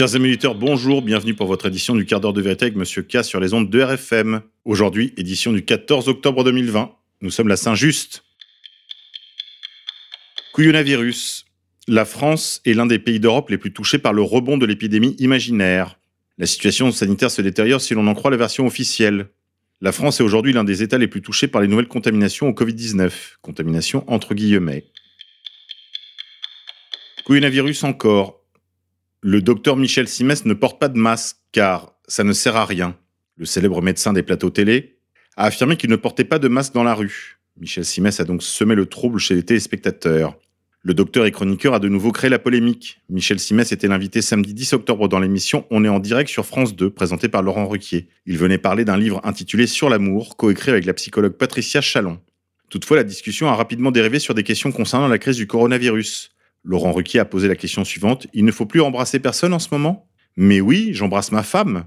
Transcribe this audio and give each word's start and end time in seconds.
Chers 0.00 0.14
amis 0.14 0.38
bonjour, 0.56 1.02
bienvenue 1.02 1.34
pour 1.34 1.46
votre 1.46 1.66
édition 1.66 1.94
du 1.94 2.06
quart 2.06 2.20
d'heure 2.20 2.32
de 2.32 2.40
vérité 2.40 2.64
avec 2.64 2.74
Monsieur 2.74 3.02
K 3.02 3.22
sur 3.22 3.38
les 3.38 3.52
ondes 3.52 3.68
de 3.68 3.82
RFM. 3.82 4.40
Aujourd'hui, 4.64 5.12
édition 5.18 5.52
du 5.52 5.62
14 5.62 6.08
octobre 6.08 6.42
2020. 6.42 6.90
Nous 7.20 7.30
sommes 7.30 7.48
la 7.48 7.58
Saint-Just. 7.58 8.24
Couillonavirus. 10.54 11.44
La 11.86 12.06
France 12.06 12.62
est 12.64 12.72
l'un 12.72 12.86
des 12.86 12.98
pays 12.98 13.20
d'Europe 13.20 13.50
les 13.50 13.58
plus 13.58 13.74
touchés 13.74 13.98
par 13.98 14.14
le 14.14 14.22
rebond 14.22 14.56
de 14.56 14.64
l'épidémie 14.64 15.16
imaginaire. 15.18 15.98
La 16.38 16.46
situation 16.46 16.90
sanitaire 16.92 17.30
se 17.30 17.42
détériore 17.42 17.82
si 17.82 17.92
l'on 17.92 18.06
en 18.06 18.14
croit 18.14 18.30
la 18.30 18.38
version 18.38 18.66
officielle. 18.66 19.28
La 19.82 19.92
France 19.92 20.20
est 20.20 20.22
aujourd'hui 20.22 20.54
l'un 20.54 20.64
des 20.64 20.82
États 20.82 20.96
les 20.96 21.08
plus 21.08 21.20
touchés 21.20 21.46
par 21.46 21.60
les 21.60 21.68
nouvelles 21.68 21.88
contaminations 21.88 22.48
au 22.48 22.52
Covid-19. 22.52 23.12
Contamination 23.42 24.10
entre 24.10 24.32
guillemets. 24.32 24.86
Couillonavirus 27.26 27.84
encore. 27.84 28.39
Le 29.22 29.42
docteur 29.42 29.76
Michel 29.76 30.08
Simès 30.08 30.46
ne 30.46 30.54
porte 30.54 30.80
pas 30.80 30.88
de 30.88 30.98
masque 30.98 31.36
car 31.52 31.92
ça 32.08 32.24
ne 32.24 32.32
sert 32.32 32.56
à 32.56 32.64
rien. 32.64 32.96
Le 33.36 33.44
célèbre 33.44 33.82
médecin 33.82 34.14
des 34.14 34.22
plateaux 34.22 34.48
télé 34.48 34.96
a 35.36 35.44
affirmé 35.44 35.76
qu'il 35.76 35.90
ne 35.90 35.96
portait 35.96 36.24
pas 36.24 36.38
de 36.38 36.48
masque 36.48 36.72
dans 36.72 36.84
la 36.84 36.94
rue. 36.94 37.38
Michel 37.60 37.84
Simès 37.84 38.18
a 38.20 38.24
donc 38.24 38.42
semé 38.42 38.74
le 38.74 38.86
trouble 38.86 39.18
chez 39.18 39.34
les 39.34 39.42
téléspectateurs. 39.42 40.38
Le 40.82 40.94
docteur 40.94 41.26
et 41.26 41.32
chroniqueur 41.32 41.74
a 41.74 41.80
de 41.80 41.90
nouveau 41.90 42.12
créé 42.12 42.30
la 42.30 42.38
polémique. 42.38 43.02
Michel 43.10 43.38
Simès 43.38 43.70
était 43.72 43.88
l'invité 43.88 44.22
samedi 44.22 44.54
10 44.54 44.72
octobre 44.72 45.06
dans 45.06 45.18
l'émission 45.18 45.66
On 45.70 45.84
est 45.84 45.90
en 45.90 45.98
direct 45.98 46.30
sur 46.30 46.46
France 46.46 46.74
2, 46.74 46.88
présentée 46.88 47.28
par 47.28 47.42
Laurent 47.42 47.68
Ruquier. 47.68 48.08
Il 48.24 48.38
venait 48.38 48.56
parler 48.56 48.86
d'un 48.86 48.96
livre 48.96 49.20
intitulé 49.24 49.66
Sur 49.66 49.90
l'amour, 49.90 50.38
coécrit 50.38 50.70
avec 50.70 50.86
la 50.86 50.94
psychologue 50.94 51.34
Patricia 51.34 51.82
Chalon. 51.82 52.18
Toutefois, 52.70 52.96
la 52.96 53.04
discussion 53.04 53.48
a 53.48 53.54
rapidement 53.54 53.90
dérivé 53.90 54.18
sur 54.18 54.32
des 54.32 54.44
questions 54.44 54.72
concernant 54.72 55.08
la 55.08 55.18
crise 55.18 55.36
du 55.36 55.46
coronavirus. 55.46 56.30
Laurent 56.62 56.92
Ruquier 56.92 57.20
a 57.20 57.24
posé 57.24 57.48
la 57.48 57.56
question 57.56 57.84
suivante. 57.84 58.26
Il 58.32 58.44
ne 58.44 58.52
faut 58.52 58.66
plus 58.66 58.80
embrasser 58.80 59.18
personne 59.18 59.52
en 59.52 59.58
ce 59.58 59.68
moment? 59.72 60.08
Mais 60.36 60.60
oui, 60.60 60.90
j'embrasse 60.92 61.32
ma 61.32 61.42
femme. 61.42 61.86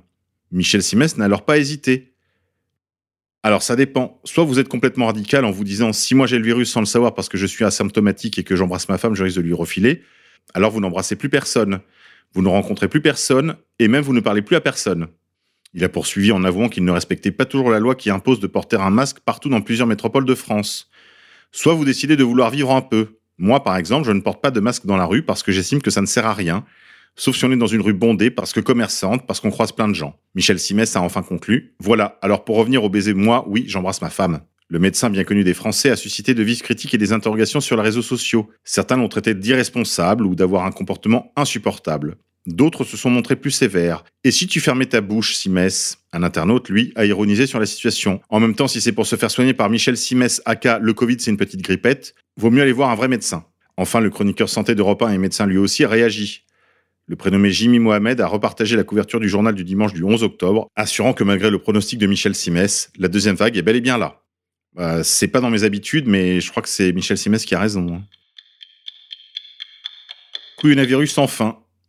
Michel 0.52 0.84
Simès 0.84 1.18
n'a 1.18 1.26
alors 1.26 1.46
pas 1.46 1.58
hésité. 1.58 2.14
Alors 3.44 3.62
ça 3.62 3.76
dépend. 3.76 4.22
Soit 4.24 4.46
vous 4.46 4.60
êtes 4.60 4.70
complètement 4.70 5.08
radical 5.08 5.46
en 5.46 5.52
vous 5.52 5.64
disant 5.64 5.92
si 5.94 6.16
moi 6.16 6.28
j'ai 6.28 6.38
le 6.38 6.46
virus 6.46 6.72
sans 6.72 6.80
le 6.80 6.86
savoir 6.86 7.14
parce 7.14 7.30
que 7.30 7.38
je 7.38 7.46
suis 7.46 7.66
asymptomatique 7.66 8.40
et 8.40 8.44
que 8.44 8.56
j'embrasse 8.56 8.88
ma 8.90 8.98
femme, 8.98 9.16
je 9.16 9.24
risque 9.24 9.38
de 9.38 9.42
lui 9.42 9.54
refiler. 9.54 10.04
Alors 10.54 10.72
vous 10.72 10.80
n'embrassez 10.80 11.16
plus 11.16 11.30
personne. 11.30 11.80
Vous 12.34 12.42
ne 12.42 12.48
rencontrez 12.48 12.88
plus 12.88 13.02
personne 13.02 13.58
et 13.80 13.88
même 13.88 14.04
vous 14.04 14.14
ne 14.14 14.20
parlez 14.20 14.42
plus 14.42 14.56
à 14.56 14.62
personne. 14.62 15.08
Il 15.74 15.84
a 15.84 15.90
poursuivi 15.90 16.32
en 16.32 16.44
avouant 16.44 16.70
qu'il 16.70 16.86
ne 16.86 16.92
respectait 16.92 17.32
pas 17.32 17.46
toujours 17.46 17.72
la 17.72 17.80
loi 17.80 17.96
qui 17.96 18.10
impose 18.10 18.40
de 18.40 18.48
porter 18.48 18.78
un 18.78 18.92
masque 18.92 19.20
partout 19.20 19.50
dans 19.50 19.62
plusieurs 19.62 19.88
métropoles 19.88 20.26
de 20.26 20.36
France. 20.36 20.90
Soit 21.52 21.74
vous 21.74 21.86
décidez 21.86 22.16
de 22.16 22.24
vouloir 22.24 22.50
vivre 22.50 22.72
un 22.72 22.82
peu, 22.82 23.20
moi, 23.38 23.64
par 23.64 23.78
exemple, 23.78 24.08
je 24.08 24.12
ne 24.12 24.22
porte 24.22 24.42
pas 24.42 24.52
de 24.52 24.60
masque 24.60 24.86
dans 24.86 24.98
la 24.98 25.06
rue 25.06 25.24
parce 25.24 25.44
que 25.44 25.52
j'estime 25.52 25.82
que 25.82 25.92
ça 25.92 26.02
ne 26.02 26.06
sert 26.06 26.26
à 26.26 26.34
rien, 26.34 26.64
sauf 27.16 27.36
si 27.36 27.46
on 27.46 27.52
est 27.52 27.58
dans 27.58 27.68
une 27.68 27.82
rue 27.82 27.94
bondée 27.94 28.32
parce 28.32 28.54
que 28.54 28.60
commerçante, 28.60 29.26
parce 29.28 29.40
qu'on 29.40 29.52
croise 29.52 29.72
plein 29.72 29.88
de 29.88 29.96
gens. 29.96 30.20
Michel 30.36 30.60
Simès 30.60 30.96
a 30.96 31.02
enfin 31.02 31.24
conclu. 31.24 31.76
Voilà, 31.80 32.18
alors 32.22 32.46
pour 32.46 32.58
revenir 32.58 32.84
au 32.84 32.90
baiser, 32.90 33.14
moi, 33.14 33.46
oui, 33.48 33.66
j'embrasse 33.68 34.02
ma 34.02 34.10
femme. 34.10 34.42
Le 34.70 34.80
médecin 34.80 35.10
bien 35.10 35.24
connu 35.24 35.44
des 35.44 35.54
Français 35.54 35.92
a 35.92 35.96
suscité 35.96 36.34
de 36.34 36.42
vives 36.42 36.62
critiques 36.62 36.94
et 36.94 36.98
des 36.98 37.14
interrogations 37.14 37.62
sur 37.62 37.76
les 37.76 37.84
réseaux 37.84 38.02
sociaux. 38.02 38.50
Certains 38.64 38.98
l'ont 38.98 39.10
traité 39.10 39.36
d'irresponsable 39.36 40.26
ou 40.26 40.36
d'avoir 40.36 40.66
un 40.66 40.72
comportement 40.72 41.32
insupportable. 41.36 42.18
D'autres 42.46 42.84
se 42.84 42.98
sont 42.98 43.10
montrés 43.10 43.38
plus 43.38 43.52
sévères. 43.52 44.04
Et 44.24 44.32
si 44.32 44.48
tu 44.48 44.60
fermais 44.60 44.86
ta 44.86 45.00
bouche, 45.00 45.36
Simès? 45.36 46.00
Un 46.12 46.24
internaute, 46.24 46.70
lui, 46.70 46.92
a 46.96 47.06
ironisé 47.06 47.48
sur 47.48 47.60
la 47.60 47.66
situation. 47.66 48.20
En 48.30 48.40
même 48.40 48.54
temps, 48.54 48.68
si 48.68 48.82
c'est 48.82 48.92
pour 48.92 49.06
se 49.06 49.16
faire 49.16 49.32
soigner 49.32 49.54
par 49.54 49.70
Michel 49.70 49.96
Simès, 49.96 50.42
aka 50.46 50.78
le 50.80 50.94
Covid 50.94 51.18
c'est 51.20 51.32
une 51.32 51.38
petite 51.38 51.62
grippette, 51.62 52.16
vaut 52.38 52.52
mieux 52.52 52.62
aller 52.62 52.74
voir 52.74 52.90
un 52.90 52.96
vrai 52.96 53.08
médecin. 53.08 53.46
Enfin, 53.78 54.02
le 54.02 54.10
chroniqueur 54.10 54.50
santé 54.50 54.76
d'Europe 54.76 55.02
1 55.02 55.14
et 55.14 55.18
médecin 55.18 55.46
lui 55.46 55.58
aussi 55.58 55.84
a 55.84 55.90
réagi. 55.90 56.44
Le 57.08 57.16
prénommé 57.16 57.52
Jimmy 57.52 57.80
Mohamed 57.80 58.22
a 58.22 58.28
repartagé 58.28 58.76
la 58.76 58.84
couverture 58.84 59.20
du 59.20 59.28
journal 59.28 59.56
du 59.56 59.64
dimanche 59.64 59.94
du 59.94 60.04
11 60.04 60.24
octobre, 60.24 60.70
assurant 60.76 61.14
que 61.14 61.24
malgré 61.24 61.50
le 61.50 61.60
pronostic 61.60 62.00
de 62.00 62.08
Michel 62.08 62.36
Simès, 62.36 62.92
la 62.98 63.08
deuxième 63.08 63.36
vague 63.36 63.58
est 63.58 63.62
bel 63.62 63.76
et 63.76 63.82
bien 63.82 63.98
là. 63.98 64.22
Euh, 64.80 65.04
c'est 65.04 65.28
pas 65.28 65.40
dans 65.40 65.50
mes 65.50 65.64
habitudes, 65.64 66.08
mais 66.08 66.40
je 66.40 66.50
crois 66.50 66.64
que 66.64 66.70
c'est 66.70 66.92
Michel 66.94 67.18
Simès 67.18 67.46
qui 67.46 67.56
a 67.56 67.60
raison. 67.60 67.96
Hein. 67.96 68.04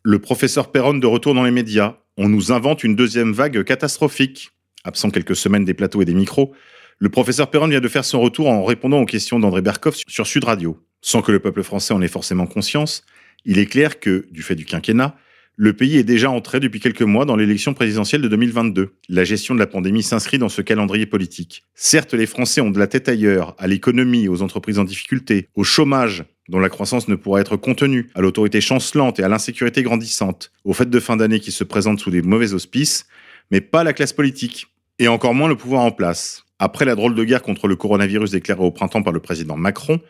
Le 0.07 0.19
professeur 0.19 0.71
Perron 0.71 0.93
de 0.95 1.07
retour 1.07 1.35
dans 1.35 1.45
les 1.45 1.51
médias. 1.51 1.97
On 2.19 2.29
nous 2.29 2.53
invente 2.53 2.85
une 2.85 2.95
deuxième 2.95 3.33
vague 3.33 3.65
catastrophique. 3.65 4.51
Absent 4.85 5.09
quelques 5.09 5.35
semaines 5.35 5.65
des 5.65 5.73
plateaux 5.73 6.03
et 6.03 6.05
des 6.05 6.13
micros, 6.13 6.53
le 6.99 7.09
professeur 7.09 7.49
Perron 7.49 7.69
vient 7.69 7.81
de 7.81 7.89
faire 7.89 8.05
son 8.05 8.21
retour 8.21 8.49
en 8.49 8.65
répondant 8.65 9.01
aux 9.01 9.07
questions 9.07 9.41
d'André 9.41 9.63
Berkoff 9.63 9.97
sur 10.07 10.27
Sud 10.27 10.45
Radio. 10.45 10.79
Sans 11.01 11.23
que 11.23 11.33
le 11.33 11.41
peuple 11.41 11.63
français 11.63 11.95
en 11.95 12.03
ait 12.03 12.09
forcément 12.09 12.47
conscience, 12.47 13.03
il 13.47 13.59
est 13.59 13.65
clair 13.65 13.99
que, 13.99 14.27
du 14.31 14.43
fait 14.43 14.55
du 14.55 14.67
quinquennat, 14.67 15.17
le 15.57 15.73
pays 15.73 15.97
est 15.97 16.05
déjà 16.05 16.31
entré 16.31 16.61
depuis 16.61 16.81
quelques 16.81 17.03
mois 17.03 17.25
dans 17.25 17.37
l'élection 17.37 17.73
présidentielle 17.73 18.21
de 18.21 18.29
2022. 18.29 18.91
La 19.09 19.25
gestion 19.25 19.55
de 19.55 19.61
la 19.61 19.67
pandémie 19.67 20.03
s'inscrit 20.03 20.37
dans 20.37 20.51
ce 20.51 20.61
calendrier 20.61 21.07
politique. 21.07 21.63
Certes, 21.75 22.13
les 22.13 22.27
Français 22.27 22.61
ont 22.61 22.71
de 22.71 22.79
la 22.79 22.89
tête 22.89 23.09
ailleurs, 23.09 23.55
à 23.59 23.69
l'économie, 23.69 24.29
aux 24.29 24.43
entreprises 24.43 24.79
en 24.79 24.85
difficulté, 24.85 25.49
au 25.55 25.65
chômage, 25.65 26.25
dont 26.49 26.59
la 26.59 26.69
croissance 26.69 27.09
ne 27.09 27.15
pourra 27.15 27.41
être 27.41 27.57
contenue, 27.57 28.11
à 28.15 28.21
l'autorité 28.21 28.61
chancelante 28.61 29.19
et 29.19 29.23
à 29.23 29.29
l'insécurité 29.29 29.83
grandissante, 29.83 30.53
aux 30.65 30.75
fêtes 30.75 30.91
de 30.91 31.01
fin 31.01 31.17
d'année 31.17 31.41
qui 31.41 31.53
se 31.53 31.65
présentent 31.65 32.01
sous 32.01 32.11
des 32.11 32.23
mauvais 32.23 32.53
auspices, 32.53 33.07
mais 33.51 33.61
pas 33.61 33.85
la 33.85 33.93
classe 33.93 34.13
politique, 34.13 34.67
et 34.99 35.09
encore 35.09 35.35
moins 35.35 35.49
le 35.49 35.57
pouvoir 35.57 35.83
en 35.83 35.91
place. 35.91 36.45
Après 36.59 36.85
la 36.85 36.95
drôle 36.95 37.15
de 37.15 37.25
guerre 37.25 37.43
contre 37.43 37.67
le 37.67 37.77
coronavirus 37.77 38.31
déclarée 38.31 38.63
au 38.63 38.71
printemps 38.71 39.03
par 39.03 39.13
le 39.13 39.21
président 39.21 39.57
Macron, 39.57 40.01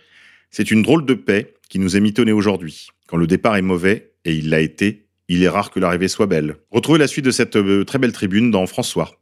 c'est 0.51 0.71
une 0.71 0.83
drôle 0.83 1.07
de 1.07 1.15
paix 1.15 1.55
qui 1.69 1.79
nous 1.79 1.97
est 1.97 2.01
mitonnée 2.01 2.33
aujourd'hui. 2.33 2.89
Quand 3.09 3.17
le 3.17 3.27
départ 3.27 3.57
est 3.57 3.63
mauvais, 3.63 4.13
et 4.25 4.35
il 4.35 4.51
l'a 4.51 4.61
été, 4.61 5.07
il 5.29 5.43
est 5.43 5.49
rare 5.49 5.71
que 5.71 5.81
l'arrivée 5.81 6.09
soit 6.09 6.27
belle. 6.27 6.57
Retrouvez 6.71 6.99
la 6.99 7.07
suite 7.07 7.25
de 7.25 7.31
cette 7.31 7.57
euh, 7.57 7.85
très 7.85 7.99
belle 7.99 8.13
tribune 8.13 8.51
dans 8.51 8.67
François. 8.67 9.21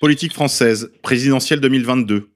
Politique 0.00 0.32
française, 0.32 0.90
présidentielle 1.02 1.60
2022. 1.60 2.33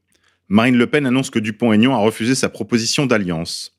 Marine 0.50 0.78
Le 0.78 0.86
Pen 0.86 1.04
annonce 1.04 1.28
que 1.28 1.38
Dupont-Aignan 1.38 1.92
a 1.92 1.98
refusé 1.98 2.34
sa 2.34 2.48
proposition 2.48 3.04
d'alliance. 3.04 3.76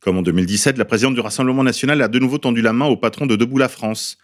Comme 0.00 0.18
en 0.18 0.22
2017, 0.22 0.78
la 0.78 0.84
présidente 0.84 1.14
du 1.14 1.20
Rassemblement 1.20 1.64
national 1.64 2.00
a 2.00 2.06
de 2.06 2.18
nouveau 2.20 2.38
tendu 2.38 2.62
la 2.62 2.72
main 2.72 2.86
au 2.86 2.96
patron 2.96 3.26
de 3.26 3.34
Debout 3.34 3.58
la 3.58 3.68
France, 3.68 4.18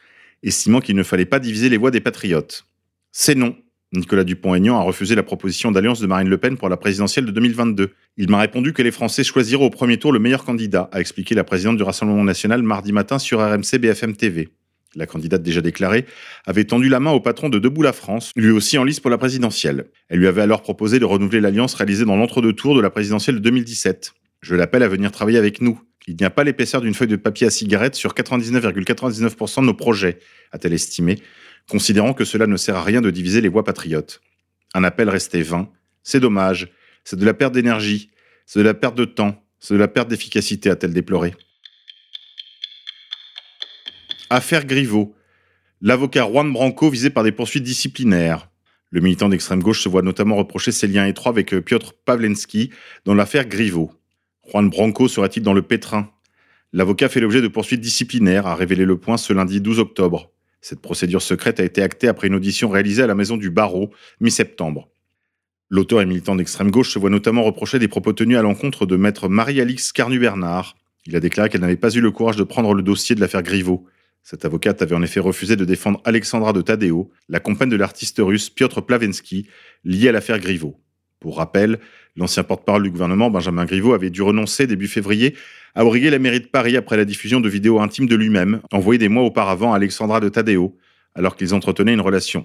estimant 0.45 0.81
qu'il 0.81 0.95
ne 0.95 1.03
fallait 1.03 1.25
pas 1.25 1.41
diviser 1.41 1.69
les 1.69 1.77
voix 1.77 1.91
des 1.91 2.01
patriotes. 2.01 2.67
C'est 3.11 3.35
non. 3.35 3.57
Nicolas 3.93 4.23
Dupont-Aignan 4.23 4.79
a 4.79 4.83
refusé 4.83 5.17
la 5.17 5.25
proposition 5.25 5.73
d'alliance 5.73 5.99
de 5.99 6.07
Marine 6.07 6.29
Le 6.29 6.39
Pen 6.39 6.57
pour 6.57 6.69
la 6.69 6.77
présidentielle 6.77 7.25
de 7.25 7.33
2022. 7.33 7.91
Il 8.17 8.31
m'a 8.31 8.39
répondu 8.39 8.73
que 8.73 8.83
les 8.83 8.93
Français 8.93 9.25
choisiraient 9.25 9.65
au 9.65 9.71
premier 9.71 9.97
tour 9.97 10.13
le 10.13 10.21
meilleur 10.21 10.45
candidat, 10.45 10.89
a 10.93 11.01
expliqué 11.01 11.35
la 11.35 11.43
présidente 11.43 11.79
du 11.79 11.83
Rassemblement 11.83 12.23
national 12.23 12.63
mardi 12.63 12.93
matin 12.93 13.19
sur 13.19 13.41
RMC 13.41 13.79
BFM 13.81 14.15
TV 14.15 14.51
la 14.95 15.07
candidate 15.07 15.43
déjà 15.43 15.61
déclarée, 15.61 16.07
avait 16.47 16.65
tendu 16.65 16.89
la 16.89 17.01
main 17.01 17.11
au 17.11 17.21
patron 17.21 17.49
de 17.49 17.59
Debout 17.59 17.83
la 17.83 17.93
France, 17.93 18.33
lui 18.37 18.51
aussi 18.51 18.79
en 18.79 18.85
lice 18.85 19.01
pour 19.01 19.11
la 19.11 19.19
présidentielle. 19.19 19.87
Elle 20.09 20.19
lui 20.19 20.27
avait 20.27 20.43
alors 20.43 20.63
proposé 20.63 20.99
de 20.99 21.05
renouveler 21.05 21.41
l'alliance 21.41 21.75
réalisée 21.75 22.05
dans 22.05 22.17
l'entre-deux 22.17 22.53
tours 22.53 22.75
de 22.75 22.81
la 22.81 22.91
présidentielle 22.91 23.37
de 23.37 23.41
2017. 23.41 24.13
Je 24.41 24.55
l'appelle 24.55 24.83
à 24.83 24.89
venir 24.89 25.11
travailler 25.13 25.39
avec 25.39 25.61
nous. 25.61 25.81
Il 26.07 26.17
n'y 26.19 26.25
a 26.25 26.31
pas 26.31 26.45
l'épaisseur 26.45 26.81
d'une 26.81 26.95
feuille 26.95 27.09
de 27.09 27.17
papier 27.17 27.47
à 27.47 27.51
cigarette 27.51 27.95
sur 27.95 28.15
99,99% 28.15 29.61
de 29.61 29.67
nos 29.67 29.75
projets, 29.75 30.19
a-t-elle 30.53 30.73
estimé, 30.73 31.19
considérant 31.69 32.15
que 32.15 32.25
cela 32.25 32.47
ne 32.47 32.57
sert 32.57 32.77
à 32.77 32.83
rien 32.83 33.03
de 33.03 33.11
diviser 33.11 33.43
les 33.43 33.49
voix 33.49 33.65
patriotes. 33.65 34.23
Un 34.75 34.85
appel 34.85 35.11
restait 35.11 35.43
vain. 35.43 35.69
C'est 36.03 36.21
dommage. 36.21 36.69
C'est 37.05 37.19
de 37.19 37.25
la 37.27 37.35
perte 37.35 37.53
d'énergie. 37.53 38.11
C'est 38.47 38.61
de 38.61 38.65
la 38.65 38.75
perte 38.75 38.97
de 38.97 39.05
temps. 39.05 39.45
C'est 39.61 39.75
de 39.75 39.79
la 39.79 39.89
perte 39.89 40.09
d'efficacité, 40.09 40.71
a-t-elle 40.71 40.95
déploré. 40.95 41.35
Affaire 44.31 44.67
Griveaux. 44.67 45.15
L'avocat 45.81 46.29
Juan 46.31 46.53
Branco 46.53 46.91
visé 46.91 47.09
par 47.09 47.25
des 47.25 47.33
poursuites 47.33 47.63
disciplinaires. 47.63 48.51
Le 48.91 49.01
militant 49.01 49.31
d'extrême 49.31 49.63
gauche 49.63 49.83
se 49.83 49.89
voit 49.89 50.03
notamment 50.03 50.37
reprocher 50.37 50.71
ses 50.71 50.87
liens 50.87 51.07
étroits 51.07 51.31
avec 51.31 51.55
euh, 51.55 51.63
Piotr 51.63 51.95
Pawlenski 52.05 52.71
dans 53.07 53.15
l'affaire 53.15 53.47
Griveaux. 53.47 53.91
Juan 54.51 54.69
Branco 54.69 55.09
serait-il 55.09 55.43
dans 55.43 55.55
le 55.55 55.63
pétrin? 55.63 56.11
L'avocat 56.75 57.09
fait 57.09 57.21
l'objet 57.21 57.41
de 57.41 57.49
poursuites 57.49 57.81
disciplinaires, 57.81 58.47
a 58.47 58.55
révélé 58.55 58.85
le 58.85 58.99
point 58.99 59.17
ce 59.17 59.33
lundi 59.33 59.63
12 59.63 59.79
octobre. 59.79 60.31
Cette 60.61 60.81
procédure 60.81 61.23
secrète 61.23 61.59
a 61.59 61.65
été 61.65 61.81
actée 61.83 62.09
après 62.09 62.27
une 62.27 62.35
audition 62.35 62.69
réalisée 62.69 63.03
à 63.03 63.07
la 63.07 63.15
maison 63.15 63.39
du 63.39 63.49
barreau, 63.49 63.91
mi-septembre. 64.21 64.91
L'auteur 65.71 66.03
et 66.03 66.07
militant 66.07 66.37
d'extrême 66.37 66.71
gauche 66.71 66.93
se 66.93 66.99
voit 66.99 67.09
notamment 67.09 67.45
reprocher 67.45 67.79
des 67.79 67.89
propos 67.89 68.13
tenus 68.13 68.37
à 68.37 68.43
l'encontre 68.43 68.85
de 68.85 68.97
maître 68.97 69.31
Marie-Alix 69.31 69.93
Carnu-Bernard. 69.93 70.77
Il 71.07 71.17
a 71.17 71.21
déclaré 71.21 71.49
qu'elle 71.49 71.63
n'avait 71.63 71.77
pas 71.77 71.95
eu 71.95 72.01
le 72.03 72.11
courage 72.11 72.37
de 72.37 72.45
prendre 72.45 72.75
le 72.75 72.83
dossier 72.83 73.15
de 73.15 73.21
l'affaire 73.21 73.43
Griveaux. 73.43 73.87
Cette 74.31 74.45
avocate 74.45 74.83
avait 74.83 74.95
en 74.95 75.01
effet 75.01 75.21
refusé 75.21 75.57
de 75.57 75.65
défendre 75.65 76.03
Alexandra 76.05 76.53
de 76.53 76.61
Tadeo, 76.61 77.11
la 77.31 77.41
compagne 77.41 77.71
de 77.71 77.77
l'artiste 77.77 78.19
russe 78.19 78.51
Piotr 78.51 78.85
Plavensky, 78.85 79.49
liée 79.85 80.11
à 80.11 80.13
l'affaire 80.13 80.39
Griveaux. 80.39 80.79
Pour 81.19 81.39
rappel, 81.39 81.79
l'ancien 82.15 82.43
porte-parole 82.43 82.83
du 82.83 82.91
gouvernement, 82.91 83.31
Benjamin 83.31 83.65
Griveaux, 83.65 83.95
avait 83.95 84.11
dû 84.11 84.21
renoncer 84.21 84.67
début 84.67 84.87
février 84.87 85.35
à 85.75 85.83
briguer 85.83 86.11
la 86.11 86.19
mairie 86.19 86.41
de 86.41 86.47
Paris 86.47 86.77
après 86.77 86.99
la 86.99 87.07
diffusion 87.07 87.41
de 87.41 87.49
vidéos 87.49 87.81
intimes 87.81 88.07
de 88.07 88.17
lui-même, 88.17 88.61
envoyées 88.71 88.99
des 88.99 89.09
mois 89.09 89.23
auparavant 89.23 89.73
à 89.73 89.77
Alexandra 89.77 90.21
de 90.21 90.29
Tadeo, 90.29 90.77
alors 91.15 91.35
qu'ils 91.35 91.55
entretenaient 91.55 91.95
une 91.95 92.03
relation. 92.03 92.45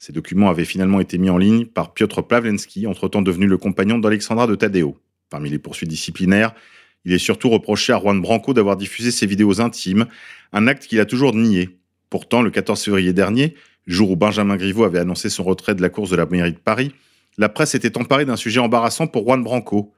Ces 0.00 0.12
documents 0.12 0.50
avaient 0.50 0.64
finalement 0.64 0.98
été 0.98 1.16
mis 1.16 1.30
en 1.30 1.38
ligne 1.38 1.64
par 1.64 1.94
Piotr 1.94 2.26
Plavensky, 2.26 2.88
entre-temps 2.88 3.22
devenu 3.22 3.46
le 3.46 3.56
compagnon 3.56 4.00
d'Alexandra 4.00 4.48
de 4.48 4.56
Tadeo. 4.56 4.98
Parmi 5.30 5.48
les 5.48 5.60
poursuites 5.60 5.88
disciplinaires, 5.88 6.56
Il 7.04 7.12
est 7.12 7.18
surtout 7.18 7.50
reproché 7.50 7.92
à 7.92 7.98
Juan 7.98 8.20
Branco 8.20 8.54
d'avoir 8.54 8.76
diffusé 8.76 9.10
ses 9.10 9.26
vidéos 9.26 9.60
intimes, 9.60 10.06
un 10.52 10.66
acte 10.66 10.86
qu'il 10.86 11.00
a 11.00 11.04
toujours 11.04 11.34
nié. 11.34 11.78
Pourtant, 12.10 12.42
le 12.42 12.50
14 12.50 12.82
février 12.82 13.12
dernier, 13.12 13.54
jour 13.86 14.10
où 14.10 14.16
Benjamin 14.16 14.56
Griveaux 14.56 14.84
avait 14.84 14.98
annoncé 14.98 15.28
son 15.28 15.44
retrait 15.44 15.74
de 15.74 15.82
la 15.82 15.88
course 15.88 16.10
de 16.10 16.16
la 16.16 16.26
mairie 16.26 16.52
de 16.52 16.58
Paris, 16.58 16.92
la 17.38 17.48
presse 17.48 17.74
était 17.74 17.96
emparée 17.96 18.24
d'un 18.24 18.36
sujet 18.36 18.60
embarrassant 18.60 19.06
pour 19.06 19.24
Juan 19.24 19.42
Branco. 19.42 19.92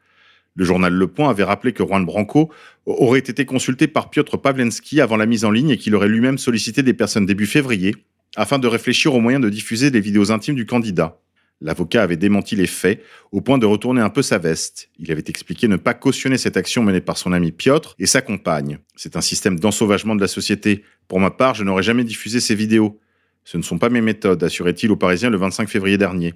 Le 0.55 0.65
journal 0.65 0.93
Le 0.93 1.07
Point 1.09 1.31
avait 1.31 1.43
rappelé 1.43 1.73
que 1.73 1.85
Juan 1.85 2.05
Branco 2.05 2.53
aurait 2.87 3.19
été 3.19 3.45
consulté 3.45 3.89
par 3.89 4.11
Piotr 4.11 4.41
Pawlenski 4.41 5.01
avant 5.01 5.17
la 5.17 5.27
mise 5.27 5.45
en 5.45 5.51
ligne 5.51 5.71
et 5.71 5.77
qu'il 5.77 5.97
aurait 5.97 6.09
lui-même 6.09 6.39
sollicité 6.39 6.85
des 6.85 6.95
personnes 6.95 7.27
début 7.27 7.47
février 7.47 7.95
afin 8.37 8.59
de 8.59 8.69
réfléchir 8.69 9.15
aux 9.15 9.21
moyens 9.21 9.43
de 9.43 9.51
diffuser 9.51 9.91
des 9.91 10.01
vidéos 10.01 10.31
intimes 10.31 10.55
du 10.55 10.67
candidat. 10.67 11.19
L'avocat 11.61 12.03
avait 12.03 12.17
démenti 12.17 12.57
les 12.57 12.67
faits 12.67 13.03
au 13.33 13.41
point 13.41 13.59
de 13.59 13.67
retourner 13.67 14.01
un 14.01 14.11
peu 14.11 14.23
sa 14.23 14.39
veste. 14.39 14.91
Il 14.99 15.11
avait 15.11 15.25
expliqué 15.27 15.69
ne 15.69 15.77
pas 15.77 15.95
cautionner 15.95 16.37
cette 16.37 16.57
action 16.57 16.83
menée 16.83 17.01
par 17.01 17.17
son 17.17 17.33
ami 17.33 17.53
Piotr 17.53 17.95
et 17.99 18.07
sa 18.07 18.21
compagne. 18.21 18.79
C'est 18.97 19.17
un 19.17 19.21
système 19.21 19.59
d'ensauvagement 19.59 20.15
de 20.15 20.21
la 20.21 20.29
société. 20.29 20.85
Pour 21.09 21.21
ma 21.21 21.31
part, 21.31 21.55
je 21.55 21.65
n'aurais 21.65 21.83
jamais 21.83 22.05
diffusé 22.05 22.41
ces 22.41 22.55
vidéos. 22.55 23.01
Ce 23.45 23.57
ne 23.57 23.63
sont 23.63 23.79
pas 23.79 23.89
mes 23.89 24.01
méthodes, 24.01 24.43
assurait-il 24.43 24.91
aux 24.91 24.97
Parisiens 24.97 25.31
le 25.31 25.37
25 25.37 25.69
février 25.69 25.99
dernier. 25.99 26.35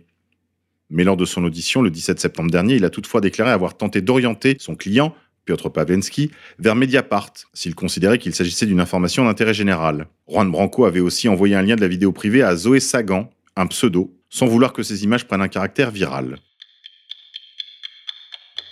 Mais 0.90 1.04
lors 1.04 1.16
de 1.16 1.24
son 1.24 1.44
audition 1.44 1.82
le 1.82 1.90
17 1.90 2.20
septembre 2.20 2.50
dernier, 2.50 2.76
il 2.76 2.84
a 2.84 2.90
toutefois 2.90 3.20
déclaré 3.20 3.50
avoir 3.50 3.76
tenté 3.76 4.00
d'orienter 4.00 4.56
son 4.58 4.74
client, 4.74 5.14
Piotr 5.44 5.70
Pawlenski, 5.72 6.30
vers 6.58 6.74
Mediapart, 6.74 7.32
s'il 7.54 7.74
considérait 7.74 8.18
qu'il 8.18 8.34
s'agissait 8.34 8.66
d'une 8.66 8.80
information 8.80 9.24
d'intérêt 9.24 9.54
général. 9.54 10.06
Juan 10.28 10.50
Branco 10.50 10.84
avait 10.84 11.00
aussi 11.00 11.28
envoyé 11.28 11.54
un 11.54 11.62
lien 11.62 11.76
de 11.76 11.80
la 11.80 11.88
vidéo 11.88 12.12
privée 12.12 12.42
à 12.42 12.54
Zoé 12.54 12.80
Sagan, 12.80 13.30
un 13.56 13.66
pseudo, 13.66 14.17
sans 14.30 14.46
vouloir 14.46 14.72
que 14.72 14.82
ces 14.82 15.04
images 15.04 15.26
prennent 15.26 15.42
un 15.42 15.48
caractère 15.48 15.90
viral. 15.90 16.38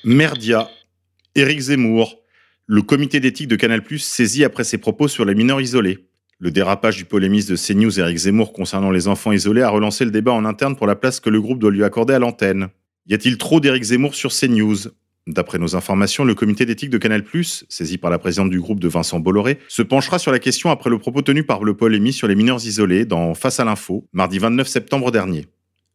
Merdia. 0.05 0.71
Éric 1.35 1.61
Zemmour. 1.61 2.23
Le 2.67 2.83
comité 2.83 3.21
d'éthique 3.21 3.49
de 3.49 3.57
Canal+, 3.57 3.83
saisi 3.99 4.45
après 4.45 4.65
ses 4.65 4.79
propos 4.79 5.09
sur 5.09 5.25
les 5.25 5.35
mineurs 5.35 5.61
isolés. 5.61 6.09
Le 6.39 6.51
dérapage 6.51 6.97
du 6.97 7.05
polémiste 7.05 7.51
de 7.51 7.57
CNews 7.57 7.99
Éric 7.99 8.19
Zemmour 8.19 8.53
concernant 8.53 8.91
les 8.91 9.09
enfants 9.09 9.33
isolés 9.33 9.63
a 9.63 9.69
relancé 9.69 10.05
le 10.05 10.11
débat 10.11 10.33
en 10.33 10.45
interne 10.45 10.77
pour 10.77 10.87
la 10.87 10.97
place 10.97 11.21
que 11.21 11.31
le 11.31 11.41
groupe 11.41 11.59
doit 11.59 11.71
lui 11.71 11.85
accorder 11.85 12.15
à 12.15 12.19
l'antenne. 12.19 12.69
Y 13.07 13.15
a-t-il 13.15 13.39
trop 13.39 13.61
d'Éric 13.61 13.85
Zemmour 13.85 14.15
sur 14.15 14.33
CNews? 14.33 14.89
D'après 15.27 15.59
nos 15.59 15.75
informations, 15.75 16.25
le 16.25 16.37
comité 16.37 16.67
d'éthique 16.67 16.91
de 16.91 16.99
Canal+, 16.99 17.25
saisi 17.69 17.99
par 17.99 18.13
la 18.13 18.19
présidente 18.19 18.51
du 18.51 18.61
groupe 18.61 18.79
de 18.79 18.87
Vincent 18.87 19.19
Bolloré, 19.19 19.59
se 19.67 19.83
penchera 19.83 20.21
sur 20.21 20.31
la 20.31 20.39
question 20.39 20.71
après 20.71 20.89
le 20.89 20.99
propos 20.99 21.21
tenu 21.23 21.43
par 21.43 21.65
le 21.65 21.75
polémiste 21.75 22.19
sur 22.19 22.29
les 22.29 22.37
mineurs 22.37 22.65
isolés 22.65 23.05
dans 23.05 23.35
Face 23.35 23.59
à 23.59 23.65
l'info, 23.65 24.07
mardi 24.13 24.39
29 24.39 24.69
septembre 24.69 25.11
dernier. 25.11 25.47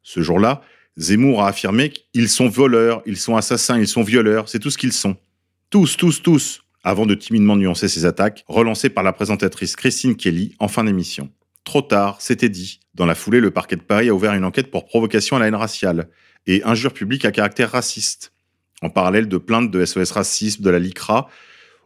Ce 0.03 0.21
jour-là, 0.21 0.61
Zemmour 0.97 1.43
a 1.43 1.47
affirmé 1.47 1.91
qu'ils 1.91 2.27
sont 2.27 2.49
voleurs, 2.49 3.01
ils 3.05 3.15
sont 3.15 3.37
assassins, 3.37 3.79
ils 3.79 3.87
sont 3.87 4.03
violeurs, 4.03 4.49
c'est 4.49 4.59
tout 4.59 4.69
ce 4.69 4.77
qu'ils 4.77 4.91
sont. 4.91 5.15
Tous, 5.69 5.95
tous, 5.95 6.21
tous, 6.21 6.63
avant 6.83 7.05
de 7.05 7.15
timidement 7.15 7.55
nuancer 7.55 7.87
ses 7.87 8.03
attaques, 8.03 8.43
relancées 8.47 8.89
par 8.89 9.05
la 9.05 9.13
présentatrice 9.13 9.77
Christine 9.77 10.17
Kelly 10.17 10.55
en 10.59 10.67
fin 10.67 10.83
d'émission. 10.83 11.29
Trop 11.63 11.81
tard, 11.81 12.17
c'était 12.19 12.49
dit. 12.49 12.81
Dans 12.95 13.05
la 13.05 13.15
foulée, 13.15 13.39
le 13.39 13.51
parquet 13.51 13.77
de 13.77 13.81
Paris 13.81 14.09
a 14.09 14.13
ouvert 14.13 14.33
une 14.33 14.43
enquête 14.43 14.71
pour 14.71 14.83
provocation 14.83 15.37
à 15.37 15.39
la 15.39 15.47
haine 15.47 15.55
raciale 15.55 16.09
et 16.47 16.63
injure 16.65 16.91
publique 16.91 17.23
à 17.23 17.31
caractère 17.31 17.71
raciste 17.71 18.33
en 18.81 18.89
parallèle 18.89 19.27
de 19.27 19.37
plaintes 19.37 19.71
de 19.71 19.83
SOS 19.85 20.11
Racisme, 20.11 20.63
de 20.63 20.69
la 20.69 20.79
LICRA, 20.79 21.27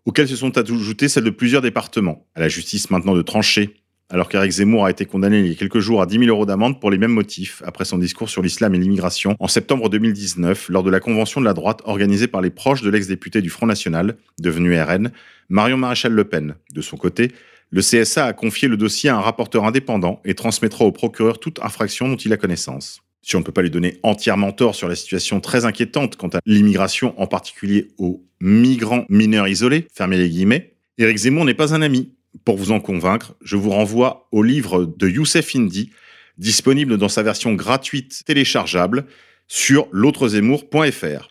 auxquelles 0.05 0.27
se 0.27 0.35
sont 0.35 0.57
ajoutées 0.57 1.09
celles 1.09 1.23
de 1.23 1.29
plusieurs 1.29 1.61
départements. 1.61 2.27
À 2.35 2.39
la 2.39 2.49
justice 2.49 2.89
maintenant 2.91 3.15
de 3.15 3.21
trancher, 3.21 3.75
alors 4.09 4.29
qu'Éric 4.29 4.51
Zemmour 4.51 4.85
a 4.85 4.91
été 4.91 5.05
condamné 5.05 5.39
il 5.39 5.47
y 5.47 5.51
a 5.51 5.55
quelques 5.55 5.79
jours 5.79 6.01
à 6.01 6.05
10 6.05 6.19
000 6.19 6.29
euros 6.29 6.45
d'amende 6.45 6.79
pour 6.79 6.91
les 6.91 6.97
mêmes 6.97 7.11
motifs, 7.11 7.63
après 7.65 7.85
son 7.85 7.97
discours 7.97 8.29
sur 8.29 8.43
l'islam 8.43 8.75
et 8.75 8.77
l'immigration, 8.77 9.35
en 9.39 9.47
septembre 9.47 9.89
2019, 9.89 10.69
lors 10.69 10.83
de 10.83 10.91
la 10.91 10.99
convention 10.99 11.41
de 11.41 11.45
la 11.45 11.53
droite 11.53 11.81
organisée 11.85 12.27
par 12.27 12.41
les 12.41 12.51
proches 12.51 12.83
de 12.83 12.89
l'ex-député 12.89 13.41
du 13.41 13.49
Front 13.49 13.65
National, 13.65 14.15
devenu 14.39 14.79
RN, 14.79 15.11
Marion 15.49 15.77
Maréchal 15.77 16.13
Le 16.13 16.23
Pen. 16.23 16.55
De 16.73 16.81
son 16.81 16.97
côté, 16.97 17.31
le 17.71 17.81
CSA 17.81 18.27
a 18.27 18.33
confié 18.33 18.67
le 18.67 18.77
dossier 18.77 19.09
à 19.09 19.17
un 19.17 19.21
rapporteur 19.21 19.65
indépendant 19.65 20.21
et 20.23 20.35
transmettra 20.35 20.85
au 20.85 20.91
procureur 20.91 21.39
toute 21.39 21.59
infraction 21.63 22.07
dont 22.07 22.15
il 22.15 22.31
a 22.31 22.37
connaissance 22.37 23.01
si 23.25 23.35
on 23.35 23.39
ne 23.39 23.43
peut 23.43 23.51
pas 23.51 23.63
lui 23.63 23.71
donner 23.71 23.97
entièrement 24.03 24.51
tort 24.51 24.75
sur 24.75 24.87
la 24.87 24.95
situation 24.95 25.41
très 25.41 25.65
inquiétante 25.65 26.15
quant 26.15 26.27
à 26.27 26.39
l'immigration, 26.45 27.19
en 27.19 27.25
particulier 27.25 27.87
aux 27.97 28.23
migrants 28.39 29.03
mineurs 29.09 29.47
isolés, 29.47 29.87
fermez 29.91 30.17
les 30.17 30.29
guillemets, 30.29 30.75
Éric 30.99 31.17
Zemmour 31.17 31.43
n'est 31.43 31.55
pas 31.55 31.73
un 31.73 31.81
ami. 31.81 32.13
Pour 32.43 32.55
vous 32.55 32.71
en 32.71 32.79
convaincre, 32.79 33.33
je 33.41 33.55
vous 33.55 33.71
renvoie 33.71 34.27
au 34.31 34.43
livre 34.43 34.85
de 34.85 35.09
Youssef 35.09 35.55
Indy, 35.55 35.89
disponible 36.37 36.97
dans 36.97 37.09
sa 37.09 37.23
version 37.23 37.55
gratuite 37.55 38.21
téléchargeable 38.25 39.05
sur 39.47 39.87
l'autrezemmour.fr. 39.91 41.27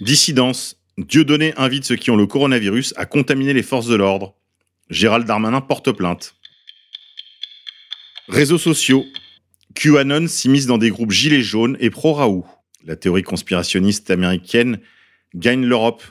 Dissidence. 0.00 0.76
Dieudonné 0.98 1.54
invite 1.56 1.84
ceux 1.84 1.96
qui 1.96 2.10
ont 2.10 2.16
le 2.16 2.26
coronavirus 2.26 2.94
à 2.96 3.06
contaminer 3.06 3.52
les 3.52 3.62
forces 3.62 3.86
de 3.86 3.94
l'ordre. 3.94 4.34
Gérald 4.90 5.24
Darmanin 5.24 5.60
porte 5.60 5.92
plainte. 5.92 6.34
Réseaux 8.28 8.58
sociaux. 8.58 9.04
QAnon 9.74 10.28
s'immisce 10.28 10.66
dans 10.66 10.78
des 10.78 10.90
groupes 10.90 11.12
gilets 11.12 11.42
jaunes 11.42 11.76
et 11.80 11.90
pro-Raoult. 11.90 12.46
La 12.84 12.96
théorie 12.96 13.22
conspirationniste 13.22 14.10
américaine 14.10 14.80
gagne 15.34 15.64
l'Europe. 15.64 16.02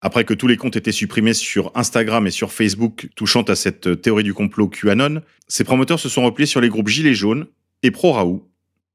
Après 0.00 0.24
que 0.24 0.34
tous 0.34 0.46
les 0.46 0.56
comptes 0.56 0.76
étaient 0.76 0.92
supprimés 0.92 1.34
sur 1.34 1.72
Instagram 1.74 2.26
et 2.26 2.30
sur 2.30 2.52
Facebook 2.52 3.08
touchant 3.16 3.42
à 3.42 3.54
cette 3.54 4.02
théorie 4.02 4.24
du 4.24 4.34
complot 4.34 4.68
QAnon, 4.68 5.22
ses 5.48 5.64
promoteurs 5.64 6.00
se 6.00 6.08
sont 6.08 6.22
repliés 6.22 6.46
sur 6.46 6.60
les 6.60 6.68
groupes 6.68 6.88
gilets 6.88 7.14
jaunes 7.14 7.46
et 7.82 7.90
pro-Raoult. 7.90 8.46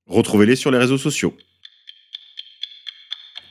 Retrouvez-les 0.08 0.56
sur 0.56 0.72
les 0.72 0.78
réseaux 0.78 0.98
sociaux. 0.98 1.36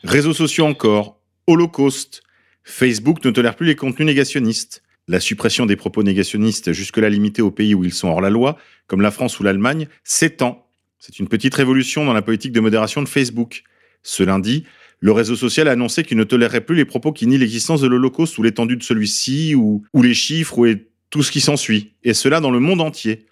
Réseaux 0.04 0.34
sociaux 0.34 0.66
encore. 0.66 1.20
Holocauste. 1.46 2.22
Facebook 2.62 3.24
ne 3.24 3.30
tolère 3.30 3.56
plus 3.56 3.66
les 3.66 3.76
contenus 3.76 4.06
négationnistes. 4.06 4.82
La 5.08 5.20
suppression 5.20 5.64
des 5.64 5.76
propos 5.76 6.02
négationnistes, 6.02 6.72
jusque-là 6.72 7.08
limitée 7.08 7.40
aux 7.40 7.50
pays 7.50 7.74
où 7.74 7.82
ils 7.82 7.94
sont 7.94 8.08
hors 8.08 8.20
la 8.20 8.28
loi, 8.28 8.58
comme 8.86 9.00
la 9.00 9.10
France 9.10 9.40
ou 9.40 9.42
l'Allemagne, 9.42 9.88
s'étend. 10.04 10.66
C'est 10.98 11.18
une 11.18 11.28
petite 11.28 11.54
révolution 11.54 12.04
dans 12.04 12.12
la 12.12 12.20
politique 12.20 12.52
de 12.52 12.60
modération 12.60 13.02
de 13.02 13.08
Facebook. 13.08 13.62
Ce 14.02 14.22
lundi, 14.22 14.64
le 15.00 15.12
réseau 15.12 15.34
social 15.34 15.66
a 15.68 15.72
annoncé 15.72 16.04
qu'il 16.04 16.18
ne 16.18 16.24
tolérerait 16.24 16.60
plus 16.60 16.76
les 16.76 16.84
propos 16.84 17.12
qui 17.12 17.26
nient 17.26 17.38
l'existence 17.38 17.80
de 17.80 17.86
l'Holocauste 17.86 18.36
ou 18.36 18.42
l'étendue 18.42 18.76
de 18.76 18.82
celui-ci, 18.82 19.54
ou, 19.54 19.82
ou, 19.94 20.02
les 20.02 20.12
chiffres, 20.12 20.58
ou 20.58 20.66
tout 21.08 21.22
ce 21.22 21.32
qui 21.32 21.40
s'ensuit. 21.40 21.94
Et 22.04 22.12
cela 22.12 22.40
dans 22.40 22.50
le 22.50 22.60
monde 22.60 22.82
entier. 22.82 23.27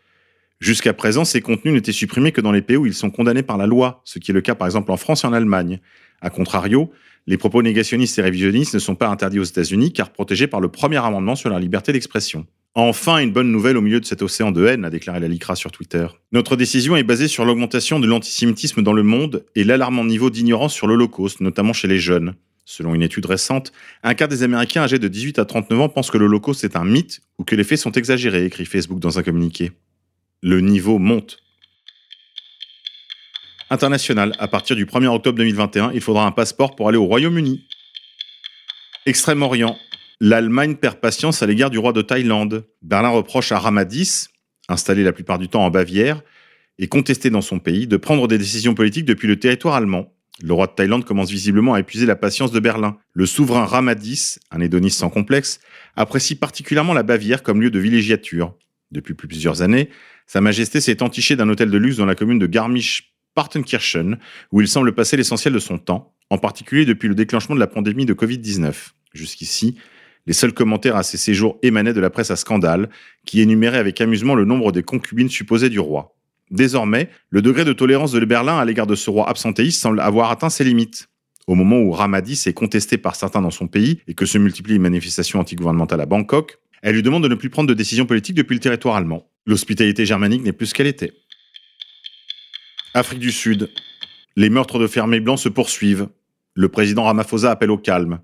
Jusqu'à 0.60 0.94
présent, 0.94 1.25
ces 1.25 1.40
contenus 1.40 1.75
n'étaient 1.75 1.92
supprimés 1.92 2.32
que 2.32 2.40
dans 2.40 2.52
les 2.52 2.62
pays 2.62 2.76
où 2.76 2.86
ils 2.86 2.94
sont 2.94 3.10
condamnés 3.10 3.42
par 3.42 3.58
la 3.58 3.66
loi, 3.66 4.00
ce 4.04 4.18
qui 4.18 4.30
est 4.30 4.34
le 4.34 4.40
cas 4.40 4.54
par 4.54 4.66
exemple 4.66 4.90
en 4.90 4.96
France 4.96 5.25
et 5.25 5.26
en 5.26 5.32
Allemagne. 5.32 5.80
A 6.22 6.30
contrario, 6.30 6.90
les 7.26 7.36
propos 7.36 7.62
négationnistes 7.62 8.18
et 8.18 8.22
révisionnistes 8.22 8.75
ne 8.75 8.78
sont 8.78 8.94
pas 8.94 9.08
interdits 9.08 9.38
aux 9.38 9.44
États-Unis 9.44 9.92
car 9.92 10.10
protégés 10.10 10.46
par 10.46 10.60
le 10.60 10.68
premier 10.68 10.96
amendement 10.96 11.36
sur 11.36 11.50
la 11.50 11.60
liberté 11.60 11.92
d'expression. 11.92 12.46
Enfin, 12.75 13.18
une 13.18 13.32
bonne 13.32 13.50
nouvelle 13.50 13.76
au 13.76 13.80
milieu 13.80 14.00
de 14.00 14.04
cet 14.04 14.20
océan 14.22 14.52
de 14.52 14.66
haine, 14.66 14.84
a 14.84 14.90
déclaré 14.90 15.18
la 15.18 15.28
LICRA 15.28 15.56
sur 15.56 15.72
Twitter. 15.72 16.06
Notre 16.32 16.56
décision 16.56 16.94
est 16.94 17.04
basée 17.04 17.26
sur 17.26 17.44
l'augmentation 17.44 18.00
de 18.00 18.06
l'antisémitisme 18.06 18.82
dans 18.82 18.92
le 18.92 19.02
monde 19.02 19.46
et 19.54 19.64
l'alarmant 19.64 20.04
niveau 20.04 20.28
d'ignorance 20.28 20.75
sur 20.75 20.86
l'Holocauste, 20.86 21.40
notamment 21.40 21.72
chez 21.72 21.88
les 21.88 21.98
jeunes. 21.98 22.34
Selon 22.66 22.94
une 22.94 23.02
étude 23.02 23.25
récente, 23.25 23.72
un 24.02 24.14
quart 24.14 24.28
des 24.28 24.42
Américains 24.42 24.82
âgés 24.82 24.98
de 24.98 25.08
18 25.08 25.38
à 25.38 25.44
39 25.44 25.80
ans 25.80 25.88
pensent 25.88 26.10
que 26.10 26.18
l'Holocauste 26.18 26.64
est 26.64 26.76
un 26.76 26.84
mythe 26.84 27.20
ou 27.38 27.44
que 27.44 27.56
les 27.56 27.64
faits 27.64 27.78
sont 27.78 27.92
exagérés, 27.92 28.44
écrit 28.44 28.66
Facebook 28.66 28.98
dans 28.98 29.18
un 29.18 29.22
communiqué. 29.22 29.72
Le 30.43 30.61
niveau 30.61 30.99
monte. 30.99 31.38
International. 33.71 34.35
À 34.38 34.49
partir 34.49 34.76
du 34.76 34.85
1er 34.85 35.07
octobre 35.07 35.38
2021, 35.38 35.93
il 35.93 36.00
faudra 36.00 36.26
un 36.26 36.31
passeport 36.31 36.76
pour 36.76 36.88
aller 36.88 36.99
au 36.99 37.07
Royaume-Uni. 37.07 37.66
Extrême-Orient. 39.07 39.78
L'Allemagne 40.21 40.76
perd 40.76 41.00
patience 41.00 41.43
à 41.43 41.47
l'égard 41.47 41.71
du 41.71 41.78
roi 41.78 41.93
de 41.93 42.02
Thaïlande. 42.02 42.66
Berlin 42.83 43.09
reproche 43.09 43.50
à 43.50 43.59
Ramadis, 43.59 44.28
installé 44.69 45.02
la 45.05 45.12
plupart 45.12 45.38
du 45.38 45.49
temps 45.49 45.64
en 45.64 45.71
Bavière, 45.71 46.23
et 46.78 46.87
contesté 46.87 47.31
dans 47.31 47.40
son 47.40 47.59
pays, 47.59 47.87
de 47.87 47.97
prendre 47.97 48.28
des 48.28 48.37
décisions 48.37 48.75
politiques 48.75 49.07
depuis 49.07 49.28
le 49.28 49.38
territoire 49.38 49.75
allemand. 49.75 50.12
Le 50.43 50.52
roi 50.52 50.66
de 50.66 50.73
Thaïlande 50.73 51.07
commence 51.07 51.31
visiblement 51.31 51.73
à 51.73 51.81
épuiser 51.81 52.05
la 52.05 52.14
patience 52.16 52.52
de 52.52 52.61
Berlin. 52.61 52.99
Le 53.14 53.25
souverain 53.25 53.64
Ramadis, 53.64 54.38
un 54.50 54.61
hédoniste 54.61 54.99
sans 54.99 55.09
complexe, 55.09 55.61
apprécie 55.97 56.35
particulièrement 56.35 56.93
la 56.93 57.02
Bavière 57.02 57.43
comme 57.43 57.62
lieu 57.62 57.71
de 57.71 57.78
villégiature. 57.78 58.55
Depuis 58.93 59.14
plusieurs 59.14 59.62
années, 59.62 59.90
Sa 60.26 60.40
Majesté 60.40 60.80
s'est 60.80 61.02
entichée 61.02 61.37
d'un 61.37 61.49
hôtel 61.49 61.71
de 61.71 61.78
luxe 61.78 61.97
dans 61.97 62.06
la 62.06 62.16
commune 62.16 62.38
de 62.38 62.47
Garmisch 62.47 63.14
Partenkirchen, 63.35 64.18
où 64.50 64.61
il 64.61 64.66
semble 64.66 64.92
passer 64.92 65.16
l'essentiel 65.16 65.54
de 65.54 65.59
son 65.59 65.78
temps, 65.78 66.14
en 66.30 66.38
particulier 66.38 66.85
depuis 66.85 67.09
le 67.09 67.14
déclenchement 67.14 67.54
de 67.54 67.61
la 67.61 67.66
pandémie 67.68 68.06
de 68.06 68.14
Covid-19. 68.14 68.75
Jusqu'ici, 69.14 69.76
les 70.26 70.33
seuls 70.33 70.52
commentaires 70.52 70.97
à 70.97 71.04
ces 71.04 71.16
séjours 71.16 71.59
émanaient 71.62 71.92
de 71.92 72.00
la 72.00 72.11
presse 72.11 72.33
à 72.33 72.37
scandale, 72.37 72.88
qui 73.25 73.40
énumérait 73.40 73.78
avec 73.78 74.00
amusement 74.00 74.35
le 74.35 74.45
nombre 74.45 74.73
des 74.73 74.83
concubines 74.83 75.28
supposées 75.28 75.68
du 75.68 75.78
roi. 75.78 76.16
Désormais, 76.50 77.09
le 77.30 77.42
degré 77.42 77.64
de 77.64 77.73
tolérance 77.73 78.12
de 78.12 78.25
Berlin 78.25 78.59
à 78.59 78.64
l'égard 78.64 78.87
de 78.87 78.95
ce 78.95 79.11
roi 79.11 79.28
absentéiste 79.28 79.80
semble 79.80 80.00
avoir 80.00 80.30
atteint 80.30 80.50
ses 80.50 80.64
limites. 80.64 81.09
Au 81.47 81.54
moment 81.54 81.78
où 81.78 81.92
Ramadis 81.92 82.47
est 82.47 82.52
contesté 82.52 82.99
par 82.99 83.14
certains 83.14 83.42
dans 83.42 83.52
son 83.52 83.68
pays 83.68 84.00
et 84.09 84.14
que 84.14 84.26
se 84.26 84.38
multiplient 84.38 84.75
les 84.75 84.78
manifestations 84.80 85.38
antigouvernementales 85.38 86.00
à 86.00 86.06
Bangkok, 86.06 86.59
elle 86.83 86.97
lui 86.97 87.02
demande 87.02 87.23
de 87.23 87.28
ne 87.28 87.37
plus 87.37 87.50
prendre 87.50 87.68
de 87.68 87.75
décisions 87.75 88.06
politiques 88.06 88.37
depuis 88.37 88.54
le 88.54 88.61
territoire 88.61 88.97
allemand. 88.97 89.28
L'hospitalité 89.46 90.04
germanique 90.04 90.42
n'est 90.42 90.52
plus 90.52 90.66
ce 90.66 90.74
qu'elle 90.74 90.88
était. 90.88 91.12
Afrique 92.94 93.20
du 93.20 93.30
Sud. 93.30 93.70
Les 94.34 94.50
meurtres 94.50 94.78
de 94.78 94.86
fermiers 94.86 95.20
blancs 95.20 95.38
se 95.38 95.48
poursuivent. 95.48 96.08
Le 96.54 96.68
président 96.68 97.04
Ramaphosa 97.04 97.50
appelle 97.50 97.70
au 97.70 97.78
calme. 97.78 98.20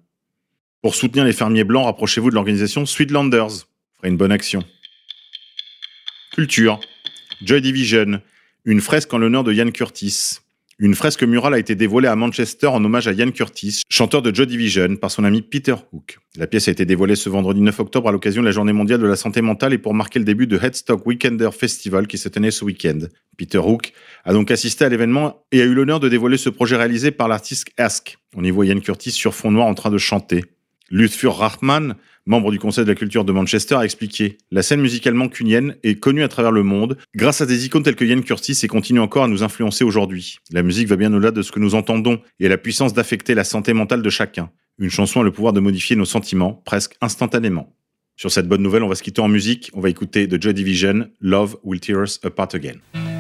Pour 0.83 0.97
soutenir 0.97 1.25
les 1.25 1.33
fermiers 1.33 1.65
blancs, 1.65 1.85
rapprochez-vous 1.85 2.31
de 2.31 2.35
l'organisation 2.35 2.85
Sweetlanders. 2.85 3.69
Ferait 3.97 4.09
une 4.09 4.17
bonne 4.17 4.33
action. 4.33 4.65
Culture. 6.33 6.81
Joy 7.41 7.61
Division. 7.61 8.21
Une 8.65 8.81
fresque 8.81 9.15
en 9.15 9.19
l'honneur 9.19 9.45
de 9.45 9.53
Ian 9.53 9.71
Curtis. 9.71 10.42
Une 10.85 10.97
fresque 10.97 11.23
murale 11.23 11.55
a 11.55 11.61
été 11.61 11.77
dévoilée 11.77 12.09
à 12.09 12.17
Manchester 12.17 12.67
en 12.67 12.85
hommage 12.85 13.07
à 13.07 13.13
Ian 13.13 13.31
Curtis, 13.31 13.83
chanteur 13.89 14.21
de 14.21 14.35
Joy 14.35 14.49
Division, 14.49 14.97
par 14.97 15.13
son 15.13 15.23
ami 15.23 15.41
Peter 15.41 15.77
Hook. 15.93 16.19
La 16.37 16.49
pièce 16.49 16.67
a 16.67 16.73
été 16.73 16.85
dévoilée 16.85 17.15
ce 17.15 17.29
vendredi 17.29 17.61
9 17.61 17.79
octobre 17.79 18.09
à 18.09 18.11
l'occasion 18.11 18.43
de 18.43 18.47
la 18.49 18.51
Journée 18.51 18.73
mondiale 18.73 18.99
de 18.99 19.07
la 19.07 19.15
santé 19.15 19.43
mentale 19.43 19.73
et 19.75 19.79
pour 19.79 19.95
marquer 19.95 20.19
le 20.19 20.25
début 20.25 20.49
de 20.49 20.59
Headstock 20.61 21.07
Weekender 21.07 21.51
Festival 21.53 22.09
qui 22.09 22.19
se 22.19 22.29
tenait 22.29 22.51
ce 22.51 22.65
week-end. 22.65 22.99
Peter 23.39 23.59
Hook 23.59 23.93
a 24.25 24.33
donc 24.33 24.51
assisté 24.51 24.85
à 24.85 24.89
l'événement 24.89 25.47
et 25.53 25.63
a 25.63 25.65
eu 25.67 25.73
l'honneur 25.73 26.01
de 26.01 26.09
dévoiler 26.09 26.37
ce 26.37 26.49
projet 26.49 26.75
réalisé 26.75 27.13
par 27.13 27.29
l'artiste 27.29 27.69
Ask. 27.77 28.19
On 28.35 28.43
y 28.43 28.51
voit 28.51 28.67
Ian 28.67 28.81
Curtis 28.81 29.13
sur 29.13 29.37
fond 29.37 29.53
noir 29.53 29.69
en 29.69 29.75
train 29.75 29.91
de 29.91 29.99
chanter. 29.99 30.43
Lutfur 30.91 31.37
Rahman, 31.37 31.95
membre 32.27 32.51
du 32.51 32.59
Conseil 32.59 32.85
de 32.85 32.91
la 32.91 32.95
culture 32.95 33.25
de 33.25 33.33
Manchester, 33.33 33.77
a 33.77 33.85
expliqué 33.85 34.39
La 34.51 34.63
scène 34.63 34.81
musicale 34.81 35.15
mancunienne 35.15 35.77
est 35.83 35.97
connue 35.97 36.23
à 36.23 36.29
travers 36.29 36.53
le 36.53 36.63
monde 36.63 36.97
grâce 37.15 37.41
à 37.41 37.47
des 37.47 37.67
icônes 37.67 37.83
telles 37.83 37.97
que 37.97 38.05
Ian 38.05 38.21
Curtis 38.21 38.59
et 38.63 38.69
continue 38.69 39.01
encore 39.01 39.25
à 39.25 39.29
nous 39.29 39.43
influencer 39.43 39.85
aujourd'hui. 39.85 40.39
La 40.51 40.63
musique 40.63 40.89
va 40.89 40.97
bien 40.97 41.13
au-delà 41.13 41.31
de 41.31 41.43
ce 41.43 41.53
que 41.53 41.61
nous 41.61 41.75
entendons 41.75 42.21
et 42.41 42.47
a 42.47 42.49
la 42.49 42.59
puissance 42.59 42.95
d'affecter 42.95 43.35
la 43.35 43.45
santé 43.45 43.73
mentale 43.73 44.03
de 44.03 44.11
chacun. 44.11 44.51
Une 44.79 44.91
chanson 44.91 45.21
a 45.21 45.25
le 45.25 45.33
pouvoir 45.33 45.53
de 45.53 45.61
modifier 45.61 45.97
nos 45.97 46.05
sentiments 46.05 46.63
presque 46.65 46.97
instantanément. 47.01 47.75
Sur 48.17 48.31
cette 48.31 48.49
bonne 48.49 48.63
nouvelle, 48.63 48.83
on 48.83 48.89
va 48.89 48.95
se 48.95 49.03
quitter 49.03 49.21
en 49.21 49.29
musique. 49.29 49.71
On 49.75 49.81
va 49.81 49.89
écouter 49.89 50.27
de 50.27 50.41
Joy 50.41 50.55
Division, 50.55 51.09
Love 51.21 51.57
Will 51.65 51.81
Tear 51.81 52.03
Us 52.03 52.21
Apart 52.23 52.49
Again. 52.55 53.12